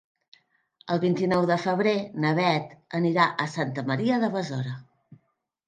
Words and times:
El 0.95 1.01
vint-i-nou 1.03 1.45
de 1.51 1.57
febrer 1.65 1.93
na 2.25 2.33
Bet 2.41 2.73
anirà 3.03 3.29
a 3.47 3.49
Santa 3.59 3.87
Maria 3.93 4.21
de 4.27 4.33
Besora. 4.41 4.77